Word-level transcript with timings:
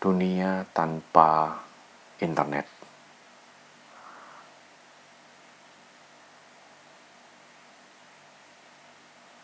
dunia 0.00 0.64
tanpa 0.72 1.60
internet. 2.24 2.64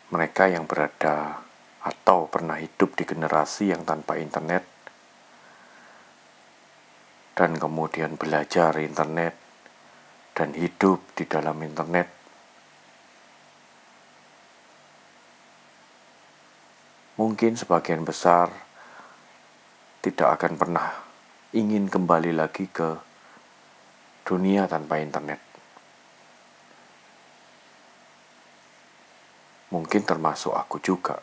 Mereka 0.09 0.48
yang 0.48 0.64
berada 0.64 1.45
atau 1.84 2.24
pernah 2.27 2.56
hidup 2.56 2.96
di 2.96 3.05
generasi 3.05 3.70
yang 3.70 3.84
tanpa 3.84 4.16
internet 4.16 4.64
dan 7.37 7.52
kemudian 7.60 8.16
belajar 8.16 8.73
internet 8.80 9.37
dan 10.32 10.57
hidup 10.57 11.04
di 11.12 11.29
dalam 11.29 11.60
internet 11.60 12.09
mungkin 17.20 17.54
sebagian 17.60 18.02
besar 18.09 18.66
tidak 20.06 20.38
akan 20.38 20.55
pernah 20.55 20.87
ingin 21.51 21.91
kembali 21.91 22.38
lagi 22.38 22.70
ke 22.70 22.95
dunia 24.23 24.70
tanpa 24.70 25.02
internet. 25.02 25.42
Mungkin 29.74 30.06
termasuk 30.06 30.55
aku 30.55 30.79
juga. 30.79 31.19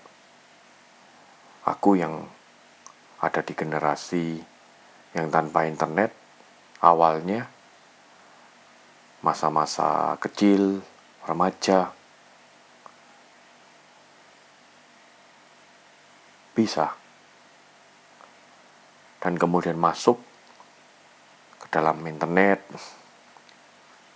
Aku 1.63 1.95
yang 1.95 2.27
ada 3.23 3.39
di 3.39 3.55
generasi 3.55 4.35
yang 5.15 5.31
tanpa 5.31 5.63
internet 5.63 6.11
awalnya 6.83 7.47
masa-masa 9.23 10.19
kecil, 10.19 10.83
remaja, 11.23 11.87
bisa 16.51 16.99
dan 19.23 19.39
kemudian 19.39 19.79
masuk 19.79 20.19
ke 21.63 21.71
dalam 21.71 22.03
internet 22.03 22.59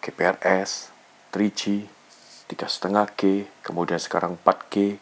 GPRS 0.03 0.91
3G 1.31 1.87
3,5G 2.51 3.47
kemudian 3.63 4.03
sekarang 4.03 4.35
4G 4.43 4.99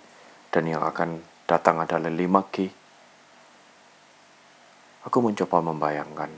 dan 0.54 0.70
yang 0.70 0.86
akan 0.86 1.26
datang 1.50 1.82
adalah 1.82 2.14
5G 2.14 2.70
aku 5.10 5.18
mencoba 5.26 5.58
membayangkan 5.74 6.30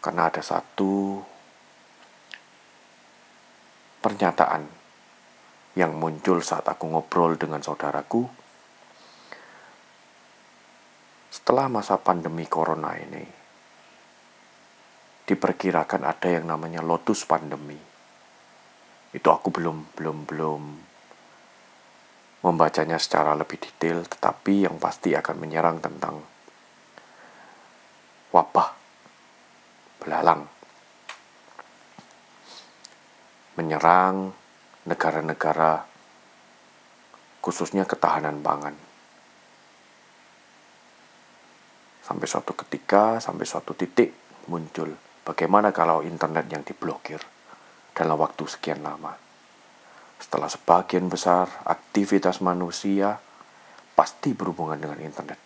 karena 0.00 0.22
ada 0.32 0.40
satu 0.40 1.20
pernyataan 4.00 4.64
yang 5.76 5.92
muncul 6.00 6.40
saat 6.40 6.64
aku 6.64 6.88
ngobrol 6.88 7.36
dengan 7.36 7.60
saudaraku 7.60 8.47
setelah 11.48 11.72
masa 11.72 11.96
pandemi 11.96 12.44
corona 12.44 12.92
ini, 13.00 13.24
diperkirakan 15.24 16.04
ada 16.04 16.28
yang 16.28 16.44
namanya 16.44 16.84
lotus 16.84 17.24
pandemi. 17.24 17.80
Itu 19.16 19.32
aku 19.32 19.48
belum 19.48 19.96
belum 19.96 20.28
belum 20.28 20.62
membacanya 22.44 23.00
secara 23.00 23.32
lebih 23.32 23.64
detail, 23.64 24.04
tetapi 24.04 24.68
yang 24.68 24.76
pasti 24.76 25.16
akan 25.16 25.36
menyerang 25.40 25.80
tentang 25.80 26.20
wabah 28.28 28.68
belalang. 30.04 30.44
Menyerang 33.56 34.36
negara-negara 34.84 35.80
khususnya 37.40 37.88
ketahanan 37.88 38.36
pangan. 38.44 38.87
Sampai 42.08 42.24
suatu 42.24 42.56
ketika, 42.56 43.20
sampai 43.20 43.44
suatu 43.44 43.76
titik 43.76 44.40
muncul. 44.48 44.88
Bagaimana 45.28 45.76
kalau 45.76 46.00
internet 46.00 46.48
yang 46.48 46.64
diblokir 46.64 47.20
dalam 47.92 48.16
waktu 48.16 48.48
sekian 48.48 48.80
lama? 48.80 49.12
Setelah 50.16 50.48
sebagian 50.48 51.12
besar 51.12 51.52
aktivitas 51.68 52.40
manusia 52.40 53.20
pasti 53.92 54.32
berhubungan 54.32 54.80
dengan 54.80 55.04
internet. 55.04 55.36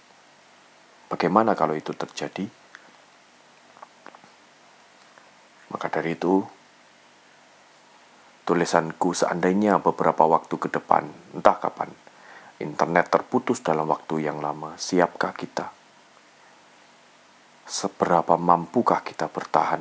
Bagaimana 1.10 1.58
kalau 1.58 1.74
itu 1.74 1.90
terjadi? 1.98 2.46
Maka 5.74 5.90
dari 5.90 6.14
itu, 6.14 6.46
tulisanku 8.46 9.18
seandainya 9.18 9.82
beberapa 9.82 10.30
waktu 10.30 10.54
ke 10.62 10.68
depan, 10.70 11.10
entah 11.34 11.58
kapan, 11.58 11.90
internet 12.62 13.10
terputus 13.10 13.60
dalam 13.66 13.90
waktu 13.90 14.30
yang 14.30 14.38
lama, 14.38 14.78
siapkah 14.78 15.34
kita? 15.34 15.81
Seberapa 17.72 18.36
mampukah 18.36 19.00
kita 19.00 19.32
bertahan? 19.32 19.80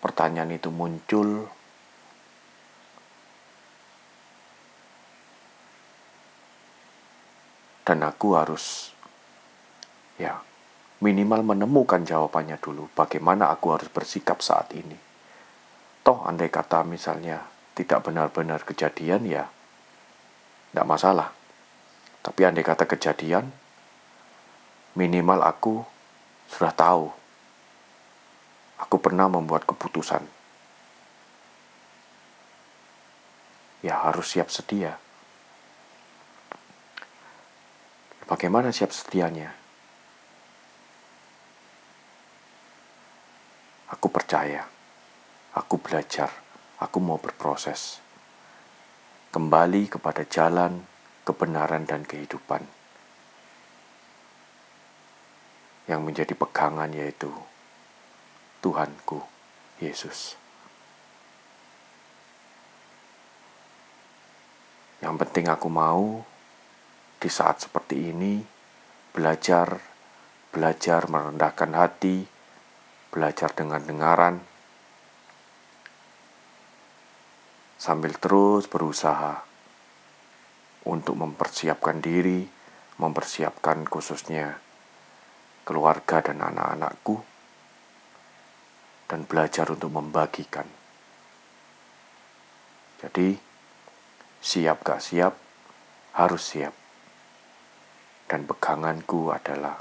Pertanyaan 0.00 0.56
itu 0.56 0.72
muncul 0.72 1.44
dan 7.84 8.04
aku 8.04 8.36
harus 8.36 8.92
ya 10.16 10.40
minimal 11.04 11.44
menemukan 11.44 12.04
jawabannya 12.04 12.56
dulu 12.56 12.88
bagaimana 12.96 13.52
aku 13.52 13.76
harus 13.76 13.92
bersikap 13.92 14.40
saat 14.40 14.72
ini. 14.72 14.96
Toh 16.00 16.24
andai 16.24 16.48
kata 16.48 16.88
misalnya 16.88 17.44
tidak 17.76 18.08
benar-benar 18.08 18.64
kejadian 18.64 19.28
ya 19.28 19.44
tidak 20.72 20.86
masalah. 20.88 21.37
Tapi 22.28 22.44
andai 22.44 22.60
kata 22.60 22.84
kejadian, 22.84 23.48
minimal 24.92 25.40
aku 25.48 25.80
sudah 26.44 26.76
tahu. 26.76 27.08
Aku 28.84 29.00
pernah 29.00 29.32
membuat 29.32 29.64
keputusan. 29.64 30.20
Ya 33.80 33.96
harus 34.04 34.28
siap 34.28 34.52
sedia. 34.52 35.00
Bagaimana 38.28 38.76
siap 38.76 38.92
sedianya? 38.92 39.48
Aku 43.88 44.12
percaya, 44.12 44.68
aku 45.56 45.80
belajar, 45.80 46.28
aku 46.76 47.00
mau 47.00 47.16
berproses. 47.16 48.04
Kembali 49.32 49.88
kepada 49.88 50.28
jalan 50.28 50.97
kebenaran 51.28 51.84
dan 51.84 52.08
kehidupan. 52.08 52.64
Yang 55.84 56.00
menjadi 56.00 56.32
pegangan 56.32 56.88
yaitu 56.88 57.28
Tuhanku 58.64 59.20
Yesus. 59.84 60.40
Yang 65.04 65.14
penting 65.20 65.46
aku 65.52 65.68
mau 65.68 66.24
di 67.20 67.28
saat 67.28 67.60
seperti 67.60 68.08
ini 68.08 68.40
belajar, 69.12 69.78
belajar 70.48 71.06
merendahkan 71.12 71.72
hati, 71.76 72.24
belajar 73.12 73.52
dengan 73.54 73.80
dengaran, 73.84 74.36
sambil 77.78 78.12
terus 78.18 78.66
berusaha 78.66 79.47
untuk 80.88 81.20
mempersiapkan 81.20 82.00
diri, 82.00 82.48
mempersiapkan 82.96 83.84
khususnya 83.84 84.56
keluarga 85.68 86.24
dan 86.24 86.40
anak-anakku, 86.40 87.20
dan 89.04 89.28
belajar 89.28 89.68
untuk 89.68 89.92
membagikan. 89.92 90.64
Jadi, 93.04 93.36
siap 94.40 94.80
gak 94.80 95.04
siap, 95.04 95.36
harus 96.16 96.42
siap. 96.42 96.74
Dan 98.28 98.44
peganganku 98.44 99.32
adalah 99.32 99.80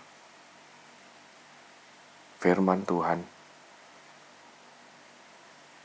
firman 2.40 2.84
Tuhan 2.88 3.20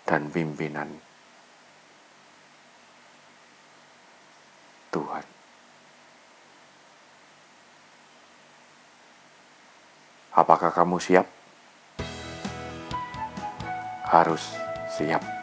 dan 0.06 0.28
pimpinan 0.30 1.12
Tuhan. 4.92 5.24
Apakah 10.32 10.72
kamu 10.72 10.96
siap? 10.96 11.28
Harus 14.08 14.56
siap. 14.88 15.41